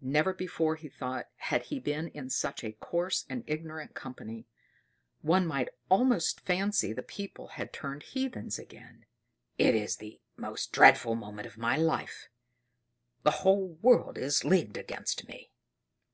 [0.00, 4.46] Never before, he thought, had he been in such a coarse and ignorant company;
[5.20, 9.04] one might almost fancy the people had turned heathens again.
[9.58, 12.30] "It is the most dreadful moment of my life:
[13.24, 15.52] the whole world is leagued against me!"